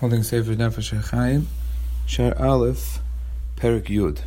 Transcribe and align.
holding 0.00 0.22
Sefer 0.22 0.54
Nefesh 0.54 0.96
HaChaim, 0.96 1.46
Shaar 2.06 2.32
Aleph, 2.40 3.00
Perek 3.56 3.86
Yud. 3.86 4.20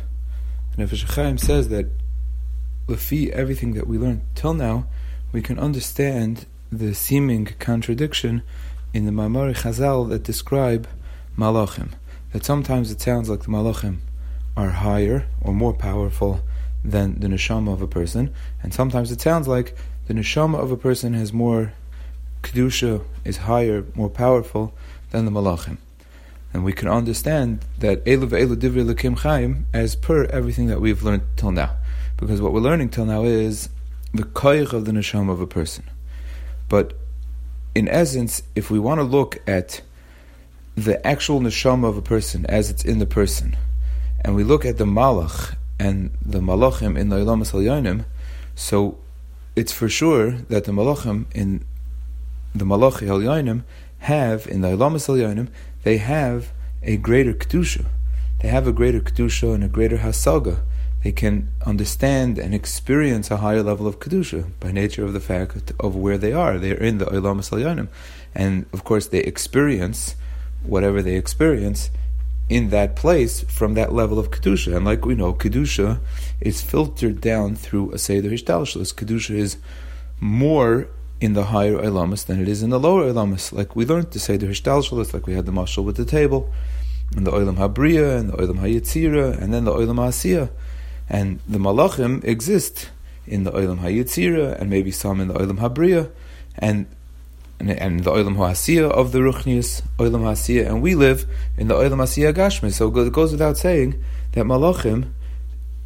Nefesh 0.76 1.06
HaChaim 1.06 1.40
says 1.40 1.70
that 1.70 1.86
Lefi, 2.88 3.30
everything 3.30 3.72
that 3.72 3.86
we 3.86 3.96
learned 3.96 4.20
till 4.34 4.52
now, 4.52 4.86
we 5.32 5.40
can 5.40 5.58
understand 5.58 6.44
the 6.70 6.94
seeming 6.94 7.46
contradiction 7.58 8.42
in 8.92 9.06
the 9.06 9.12
Mamari 9.12 9.56
Chazal 9.56 10.10
that 10.10 10.22
describe 10.22 10.86
Malachim. 11.38 11.92
That 12.34 12.44
sometimes 12.44 12.90
it 12.90 13.00
sounds 13.00 13.30
like 13.30 13.40
the 13.40 13.48
Malachim 13.48 14.00
are 14.54 14.70
higher 14.70 15.26
or 15.40 15.54
more 15.54 15.72
powerful 15.72 16.42
than 16.84 17.18
the 17.20 17.28
neshama 17.28 17.72
of 17.72 17.80
a 17.80 17.86
person, 17.86 18.34
and 18.62 18.74
sometimes 18.74 19.10
it 19.10 19.22
sounds 19.22 19.48
like 19.48 19.74
the 20.06 20.12
neshama 20.12 20.58
of 20.58 20.70
a 20.70 20.76
person 20.76 21.14
has 21.14 21.32
more 21.32 21.72
kedusha, 22.42 23.02
is 23.24 23.38
higher, 23.38 23.86
more 23.94 24.10
powerful 24.10 24.74
than 25.12 25.24
the 25.24 25.30
malachim. 25.30 25.78
And 26.52 26.64
we 26.64 26.72
can 26.72 26.88
understand 26.88 27.64
that 27.78 28.04
Elu 28.04 28.28
ve'elu 28.28 28.56
divrei 28.56 28.92
lekim 28.92 29.16
chaim 29.18 29.66
as 29.72 29.94
per 29.94 30.24
everything 30.24 30.66
that 30.66 30.80
we've 30.80 31.02
learned 31.02 31.22
till 31.36 31.52
now. 31.52 31.76
Because 32.16 32.42
what 32.42 32.52
we're 32.52 32.60
learning 32.60 32.90
till 32.90 33.06
now 33.06 33.24
is 33.24 33.68
the 34.12 34.24
koyach 34.24 34.72
of 34.72 34.84
the 34.84 34.92
neshama 34.92 35.30
of 35.30 35.40
a 35.40 35.46
person. 35.46 35.84
But 36.68 36.94
in 37.74 37.88
essence, 37.88 38.42
if 38.54 38.70
we 38.70 38.78
want 38.78 38.98
to 38.98 39.04
look 39.04 39.38
at 39.46 39.80
the 40.74 41.04
actual 41.06 41.40
neshama 41.40 41.88
of 41.88 41.96
a 41.96 42.02
person 42.02 42.44
as 42.46 42.70
it's 42.70 42.84
in 42.84 42.98
the 42.98 43.06
person, 43.06 43.56
and 44.22 44.34
we 44.34 44.44
look 44.44 44.64
at 44.64 44.78
the 44.78 44.84
malach 44.84 45.56
and 45.78 46.10
the 46.24 46.40
malachim 46.40 46.98
in 46.98 47.08
the 47.08 47.16
Olam 47.16 47.42
Yonim, 47.42 48.04
so 48.54 48.98
it's 49.56 49.72
for 49.72 49.88
sure 49.88 50.32
that 50.32 50.64
the 50.64 50.72
malachim 50.72 51.26
in 51.34 51.64
the 52.54 52.64
malachi 52.66 53.06
Yonim 53.06 53.62
have 54.02 54.46
in 54.46 54.60
the 54.62 54.68
Ilamas 54.68 55.08
Yonim, 55.08 55.48
they 55.84 55.98
have 55.98 56.52
a 56.82 56.96
greater 56.96 57.32
kedusha. 57.32 57.86
They 58.40 58.48
have 58.48 58.66
a 58.66 58.72
greater 58.72 59.00
kedusha 59.00 59.54
and 59.54 59.62
a 59.64 59.68
greater 59.68 59.98
hasaga. 59.98 60.60
They 61.04 61.12
can 61.12 61.48
understand 61.66 62.38
and 62.38 62.54
experience 62.54 63.30
a 63.30 63.38
higher 63.38 63.62
level 63.62 63.86
of 63.86 64.00
kedusha 64.00 64.50
by 64.60 64.72
nature 64.72 65.04
of 65.04 65.12
the 65.12 65.20
fact 65.20 65.72
of 65.78 65.94
where 65.94 66.18
they 66.18 66.32
are. 66.32 66.58
They 66.58 66.72
are 66.72 66.82
in 66.82 66.98
the 66.98 67.06
Ilamas 67.06 67.50
Yonim, 67.50 67.88
and 68.34 68.66
of 68.72 68.84
course 68.84 69.06
they 69.06 69.20
experience 69.20 70.16
whatever 70.64 71.02
they 71.02 71.16
experience 71.16 71.90
in 72.48 72.70
that 72.70 72.96
place 72.96 73.42
from 73.42 73.74
that 73.74 73.92
level 73.92 74.18
of 74.18 74.30
kedusha. 74.30 74.76
And 74.76 74.84
like 74.84 75.04
we 75.04 75.14
know, 75.14 75.32
kedusha 75.32 76.00
is 76.40 76.60
filtered 76.60 77.20
down 77.20 77.56
through 77.56 77.92
a 77.92 77.98
seder 77.98 78.30
hishtalshlus. 78.30 78.94
Kedusha 78.94 79.34
is 79.34 79.56
more 80.20 80.88
in 81.22 81.34
the 81.34 81.44
higher 81.44 81.78
ilamas 81.78 82.26
than 82.26 82.40
it 82.40 82.48
is 82.48 82.64
in 82.64 82.70
the 82.70 82.80
lower 82.80 83.04
ilamas. 83.04 83.52
Like 83.52 83.76
we 83.76 83.86
learned 83.86 84.10
to 84.10 84.18
say 84.18 84.36
the 84.36 84.46
hishtalshalis, 84.46 85.14
like 85.14 85.24
we 85.24 85.34
had 85.34 85.46
the 85.46 85.52
mashal 85.52 85.84
with 85.84 85.96
the 85.96 86.04
table, 86.04 86.50
and 87.16 87.24
the 87.24 87.30
oilam 87.30 87.58
habriya, 87.58 88.18
and 88.18 88.30
the 88.30 88.36
oilam 88.38 88.58
hayitzira, 88.58 89.40
and 89.40 89.54
then 89.54 89.64
the 89.64 89.70
oilam 89.72 89.98
hasiya. 89.98 90.50
And 91.08 91.38
the 91.48 91.58
malachim 91.58 92.24
exist 92.24 92.90
in 93.24 93.44
the 93.44 93.52
oilam 93.52 93.78
hayitzira, 93.78 94.60
and 94.60 94.68
maybe 94.68 94.90
some 94.90 95.20
in 95.20 95.28
the 95.28 95.34
oilam 95.34 95.58
habriya, 95.58 96.10
and 96.58 96.86
and, 97.60 98.02
the 98.02 98.10
oilam 98.10 98.34
hasiya 98.34 98.90
of 98.90 99.12
the 99.12 99.20
ruchnius, 99.20 99.82
oilam 99.98 100.22
hasiya, 100.22 100.66
and 100.66 100.82
we 100.82 100.96
live 100.96 101.24
in 101.56 101.68
the 101.68 101.74
oilam 101.74 101.98
hasiya 102.02 102.34
gashmi. 102.34 102.72
So 102.72 102.88
it 102.88 103.12
goes 103.12 103.30
without 103.30 103.56
saying 103.56 104.02
that 104.32 104.44
malachim 104.44 105.12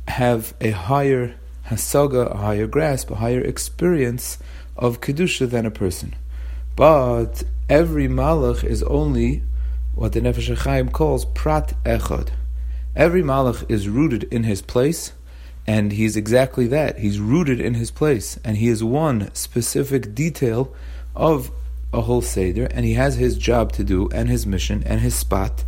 have 0.08 0.54
a 0.62 0.70
higher 0.70 1.34
hasaga, 1.66 2.32
a 2.32 2.38
higher 2.38 2.66
grasp, 2.66 3.10
a 3.10 3.16
higher 3.16 3.42
experience 3.42 4.38
of 4.76 5.00
kedusha 5.00 5.48
than 5.48 5.66
a 5.66 5.70
person. 5.70 6.14
But 6.74 7.44
every 7.68 8.08
malach 8.08 8.62
is 8.64 8.82
only 8.82 9.42
what 9.94 10.12
the 10.12 10.20
Nefesh 10.20 10.54
HaChaim 10.54 10.92
calls 10.92 11.24
prat 11.24 11.72
echad. 11.84 12.28
Every 12.94 13.22
malach 13.22 13.68
is 13.70 13.88
rooted 13.88 14.24
in 14.24 14.44
his 14.44 14.62
place, 14.62 15.12
and 15.66 15.92
he's 15.92 16.16
exactly 16.16 16.66
that. 16.68 16.98
He's 16.98 17.18
rooted 17.18 17.60
in 17.60 17.74
his 17.74 17.90
place, 17.90 18.38
and 18.44 18.56
he 18.58 18.68
is 18.68 18.84
one 18.84 19.34
specific 19.34 20.14
detail 20.14 20.74
of 21.14 21.50
a 21.92 22.02
whole 22.02 22.22
seder, 22.22 22.66
and 22.66 22.84
he 22.84 22.94
has 22.94 23.16
his 23.16 23.38
job 23.38 23.72
to 23.72 23.84
do, 23.84 24.08
and 24.10 24.28
his 24.28 24.46
mission, 24.46 24.82
and 24.84 25.00
his 25.00 25.14
spot, 25.14 25.64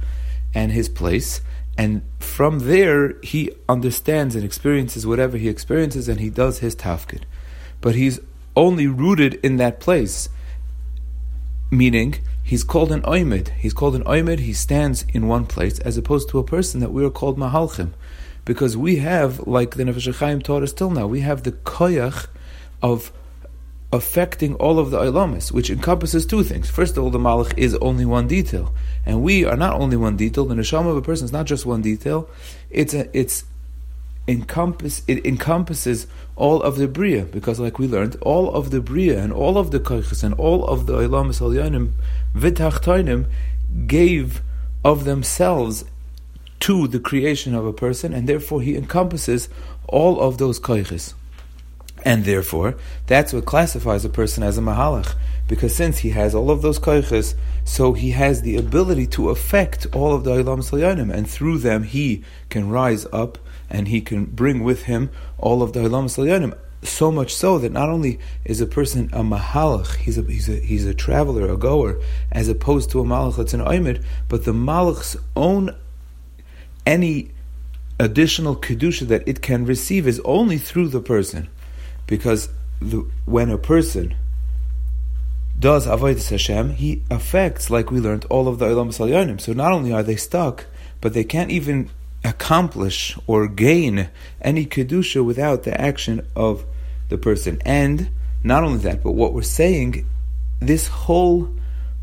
and 0.55 0.73
his 0.73 0.89
place. 0.89 1.41
And 1.77 2.03
from 2.19 2.61
there, 2.61 3.15
he 3.23 3.53
understands 3.69 4.35
and 4.35 4.45
experiences 4.45 5.07
whatever 5.07 5.37
he 5.37 5.49
experiences, 5.49 6.09
and 6.09 6.21
he 6.21 6.29
does 6.29 6.59
his 6.59 6.77
tafkid. 6.77 7.23
But 7.81 7.95
he's 7.95 8.21
only 8.59 8.89
rooted 8.89 9.35
in 9.35 9.57
that 9.57 9.79
place. 9.79 10.29
Meaning, 11.71 12.17
he's 12.43 12.65
called 12.65 12.91
an 12.91 13.03
oimid. 13.03 13.51
He's 13.51 13.73
called 13.73 13.95
an 13.95 14.03
oimid, 14.03 14.41
he 14.41 14.53
stands 14.53 15.07
in 15.15 15.29
one 15.29 15.47
place, 15.47 15.79
as 15.79 15.97
opposed 15.97 16.29
to 16.31 16.41
a 16.41 16.45
person 16.45 16.81
that 16.81 16.93
we 16.93 17.05
are 17.05 17.11
called 17.11 17.39
mahalchim. 17.39 17.93
Because 18.45 18.77
we 18.77 18.97
have, 18.97 19.47
like 19.47 19.77
the 19.77 19.85
Nefesh 19.85 20.13
HaChaim 20.13 20.43
taught 20.43 20.65
us 20.65 20.73
till 20.73 20.91
now, 20.91 21.07
we 21.07 21.21
have 21.21 21.45
the 21.45 21.53
koyach 21.53 22.27
of 22.83 23.13
affecting 23.93 24.55
all 24.57 24.79
of 24.79 24.91
the 24.91 24.99
ilamis, 24.99 25.53
which 25.53 25.71
encompasses 25.71 26.27
two 26.27 26.43
things. 26.43 26.69
First 26.69 26.97
of 26.97 27.05
all, 27.05 27.11
the 27.11 27.19
malach 27.19 27.57
is 27.57 27.75
only 27.77 28.05
one 28.05 28.27
detail, 28.27 28.75
and 29.07 29.23
we 29.23 29.45
are 29.45 29.57
not 29.57 29.81
only 29.81 29.97
one 29.97 30.17
detail. 30.17 30.47
The 30.47 30.57
neshama 30.57 30.91
of 30.91 30.97
a 30.97 31.03
person 31.03 31.27
is 31.27 31.33
not 31.33 31.47
just 31.47 31.65
one 31.65 31.83
detail; 31.83 32.29
it's 32.71 32.93
a, 32.93 33.09
it's 33.19 33.45
encompass 34.29 35.03
it 35.09 35.25
encompasses 35.25 36.07
all 36.37 36.63
of 36.63 36.77
the 36.77 36.87
bria 36.87 37.25
because 37.25 37.59
like 37.59 37.79
we 37.79 37.89
learned 37.89 38.15
all 38.21 38.55
of 38.55 38.71
the 38.71 38.81
bria 38.81 39.19
and 39.19 39.33
all 39.33 39.57
of 39.57 39.71
the 39.71 39.81
koiches 39.81 40.23
and 40.23 40.35
all 40.35 40.65
of 40.67 40.87
the 40.87 40.93
ilamis 40.93 41.41
alyanim 41.41 41.93
v'tachtoinim 42.37 43.27
gave 43.87 44.43
of 44.85 45.05
themselves 45.05 45.85
to 46.61 46.87
the 46.89 47.01
creation 47.01 47.55
of 47.55 47.65
a 47.65 47.73
person 47.73 48.13
and 48.13 48.29
therefore 48.29 48.61
he 48.61 48.77
encompasses 48.77 49.49
all 49.87 50.21
of 50.21 50.37
those 50.37 50.61
koiches 50.61 51.15
and 52.05 52.25
therefore 52.25 52.75
that's 53.07 53.33
what 53.33 53.45
classifies 53.45 54.05
a 54.05 54.09
person 54.09 54.43
as 54.43 54.59
a 54.59 54.61
mahalach 54.61 55.15
because 55.47 55.75
since 55.75 55.99
he 55.99 56.11
has 56.11 56.35
all 56.35 56.51
of 56.51 56.63
those 56.63 56.79
koiches 56.79 57.35
so 57.65 57.93
he 57.93 58.11
has 58.11 58.43
the 58.43 58.57
ability 58.57 59.07
to 59.07 59.31
affect 59.31 59.87
all 59.95 60.15
of 60.15 60.25
the 60.25 60.31
ilam 60.31 60.59
salyanim 60.59 61.13
and 61.13 61.29
through 61.29 61.59
them 61.59 61.83
he 61.83 62.23
can 62.49 62.69
rise 62.69 63.07
up 63.13 63.39
and 63.71 63.89
he 63.89 64.01
can 64.01 64.25
bring 64.25 64.63
with 64.63 64.85
him 64.85 65.11
all 65.37 65.63
of 65.63 65.73
the 65.73 65.81
Hilam 65.81 66.05
Salyanim. 66.05 66.57
So 66.83 67.11
much 67.11 67.35
so 67.35 67.59
that 67.59 67.73
not 67.73 67.89
only 67.89 68.21
is 68.45 68.61
a 68.61 68.67
person 68.67 69.11
a 69.13 69.23
mahalach, 69.23 69.97
he's 69.97 70.17
a, 70.17 70.23
he's 70.23 70.49
a, 70.49 70.57
he's 70.57 70.87
a 70.87 70.95
traveler, 70.95 71.51
a 71.51 71.57
goer, 71.57 72.01
as 72.31 72.49
opposed 72.49 72.91
to 72.91 73.01
a 73.01 73.05
malach 73.05 73.37
that's 73.37 73.55
an 73.55 73.61
oimid, 73.61 74.03
but 74.29 74.45
the 74.45 74.53
malach's 74.53 75.17
own, 75.35 75.75
any 76.87 77.31
additional 77.99 78.55
kedusha 78.55 79.09
that 79.09 79.27
it 79.27 79.43
can 79.43 79.65
receive 79.65 80.07
is 80.07 80.21
only 80.25 80.57
through 80.57 80.89
the 80.89 81.01
person. 81.01 81.49
Because 82.09 82.49
the, 82.81 83.09
when 83.25 83.51
a 83.51 83.59
person 83.59 84.17
does 85.57 85.87
avodah 85.87 86.29
Hashem, 86.29 86.71
he 86.71 87.03
affects, 87.11 87.71
like 87.71 87.93
we 87.93 88.01
learned, 88.01 88.25
all 88.29 88.49
of 88.49 88.59
the 88.59 88.67
Olam 88.67 88.89
Salyanim. 88.89 89.41
So 89.41 89.53
not 89.53 89.73
only 89.73 89.93
are 89.93 90.03
they 90.03 90.17
stuck, 90.17 90.67
but 91.01 91.15
they 91.15 91.25
can't 91.25 91.53
even 91.53 91.91
accomplish 92.25 93.17
or 93.29 93.47
gain 93.47 94.09
any 94.41 94.67
kedusha 94.67 95.25
without 95.25 95.63
the 95.63 95.81
action 95.81 96.27
of 96.35 96.65
the 97.09 97.19
person. 97.19 97.61
And 97.65 98.11
not 98.43 98.65
only 98.65 98.79
that, 98.81 99.05
but 99.05 99.13
what 99.13 99.33
we're 99.33 99.43
saying, 99.43 100.07
this 100.61 100.89
whole 100.89 101.49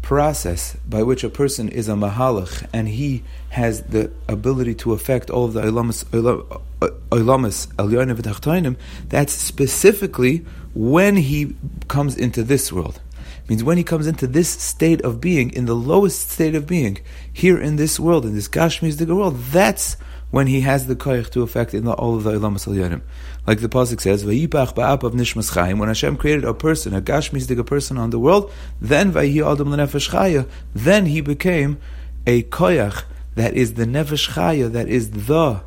process 0.06 0.78
by 0.88 1.02
which 1.02 1.24
a 1.24 1.30
person 1.30 1.68
is 1.68 1.90
a 1.90 1.94
mahalach 1.94 2.68
and 2.72 2.88
he 2.88 3.24
has 3.50 3.82
the 3.84 4.12
ability 4.28 4.76
to 4.76 4.94
affect 4.94 5.32
all 5.32 5.46
of 5.46 5.54
the 5.54 5.64
ilamas 5.64 6.06
elyonim 7.80 8.76
uh, 8.76 8.80
that's 9.10 9.34
specifically 9.34 10.46
when 10.76 11.16
he 11.16 11.56
comes 11.88 12.16
into 12.16 12.44
this 12.44 12.72
world. 12.72 13.02
Means 13.50 13.64
when 13.64 13.78
he 13.78 13.84
comes 13.84 14.06
into 14.06 14.28
this 14.28 14.50
state 14.50 15.02
of 15.02 15.20
being, 15.20 15.52
in 15.54 15.66
the 15.66 15.76
lowest 15.76 16.30
state 16.30 16.54
of 16.54 16.68
being, 16.68 17.00
here 17.34 17.60
in 17.60 17.76
this 17.76 18.00
world, 18.00 18.26
in 18.26 18.36
this 18.36 18.48
Gashmi's 18.48 19.04
world, 19.04 19.38
that's 19.52 19.98
when 20.36 20.48
he 20.48 20.60
has 20.60 20.88
the 20.88 20.98
koich 20.98 21.30
to 21.30 21.44
affect 21.44 21.74
in 21.74 21.88
all 21.88 22.18
of 22.18 22.26
the 22.26 22.32
Ilam 22.32 22.56
Salyanim. 22.56 23.00
Like 23.48 23.62
the 23.62 23.70
Pasuk 23.70 24.02
says, 24.02 24.26
Vayipach 24.26 24.76
ba'ap 24.76 25.04
of 25.04 25.14
Nishmas 25.14 25.54
Chaim, 25.54 25.80
when 25.80 25.88
Hashem 25.88 26.18
created 26.18 26.44
a 26.44 26.54
person, 26.54 26.94
a 26.94 27.02
Gashmi's 27.02 27.48
person 27.64 27.98
on 27.98 28.10
the 28.10 28.20
world, 28.20 28.52
then 28.82 29.14
Vayi 29.14 29.50
Adam 29.50 29.70
Lenefesh 29.70 30.10
Chaya, 30.10 30.46
then 30.74 31.06
he 31.06 31.22
became 31.22 31.80
a 32.28 32.44
koyach 32.44 33.06
that 33.36 33.54
is 33.54 33.76
the 33.76 33.86
Nefesh 33.86 34.32
Chaya, 34.32 34.70
that 34.74 34.90
is 34.90 35.12
the 35.12 35.62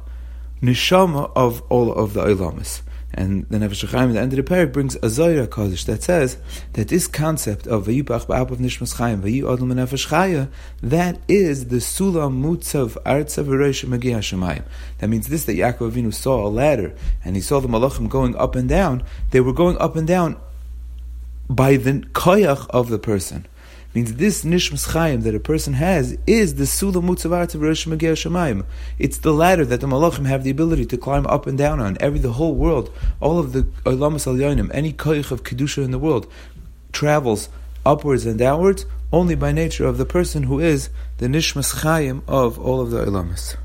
neshama 0.60 1.32
of 1.34 1.62
all 1.70 1.90
of 1.90 2.12
the 2.12 2.24
Ilamis. 2.24 2.82
And 3.12 3.46
the 3.48 3.58
Nefesh 3.58 3.88
Chaim 3.88 4.10
at 4.10 4.12
the 4.12 4.20
end 4.20 4.32
of 4.32 4.36
the 4.36 4.42
parak 4.42 4.72
brings 4.72 4.96
a 5.02 5.08
Zohar 5.08 5.46
Kodesh 5.46 5.86
that 5.86 6.02
says 6.02 6.36
that 6.74 6.88
this 6.88 7.06
concept 7.06 7.66
of 7.66 7.86
Vayipach 7.86 8.26
Ba'ap 8.26 8.50
of 8.50 8.58
Nishmas 8.58 8.96
Chaim, 8.96 9.22
Vayi 9.22 9.42
Odom 9.42 9.72
Nefesh 9.72 10.08
Chaya, 10.08 10.50
that 10.82 11.18
is 11.26 11.68
the 11.68 11.76
Sulam 11.76 12.42
Mutzav 12.42 13.02
Artzav 13.04 13.48
Rosh 13.48 13.84
Magia 13.84 14.18
Shemayim. 14.18 14.62
That 14.98 15.08
means 15.08 15.28
this, 15.28 15.44
that 15.44 15.56
Yaakov 15.56 15.92
Avinu 15.92 16.12
saw 16.12 16.46
a 16.46 16.48
ladder, 16.48 16.94
and 17.24 17.34
he 17.34 17.40
saw 17.40 17.60
the 17.60 17.68
Malachim 17.68 18.08
going 18.08 18.36
up 18.36 18.54
and 18.54 18.68
down, 18.68 19.02
they 19.30 19.40
were 19.40 19.54
going 19.54 19.78
up 19.78 19.96
and 19.96 20.06
down 20.06 20.36
by 21.48 21.76
the 21.76 21.92
koyach 22.12 22.68
of 22.68 22.90
the 22.90 22.98
person. 22.98 23.46
Means 23.94 24.14
this 24.14 24.44
nishmas 24.44 24.88
chayim 24.88 25.22
that 25.22 25.34
a 25.34 25.40
person 25.40 25.72
has 25.72 26.16
is 26.26 26.56
the 26.56 26.66
sula 26.66 27.00
mutzavar 27.00 27.46
Shemayim. 27.46 28.64
It's 28.98 29.18
the 29.18 29.32
ladder 29.32 29.64
that 29.64 29.80
the 29.80 29.86
malachim 29.86 30.26
have 30.26 30.44
the 30.44 30.50
ability 30.50 30.86
to 30.86 30.98
climb 30.98 31.26
up 31.26 31.46
and 31.46 31.56
down 31.56 31.80
on. 31.80 31.96
Every 32.00 32.18
the 32.18 32.32
whole 32.32 32.54
world, 32.54 32.92
all 33.20 33.38
of 33.38 33.52
the 33.52 33.62
olamas 33.84 34.26
al 34.26 34.70
any 34.72 34.92
koich 34.92 35.30
of 35.30 35.42
kedusha 35.42 35.84
in 35.84 35.90
the 35.90 35.98
world, 35.98 36.30
travels 36.92 37.48
upwards 37.86 38.26
and 38.26 38.38
downwards 38.38 38.84
only 39.12 39.34
by 39.34 39.52
nature 39.52 39.86
of 39.86 39.96
the 39.96 40.04
person 40.04 40.42
who 40.44 40.60
is 40.60 40.90
the 41.16 41.26
nishmas 41.26 41.76
chayim 41.82 42.22
of 42.28 42.58
all 42.58 42.80
of 42.80 42.90
the 42.90 43.04
olamas. 43.04 43.56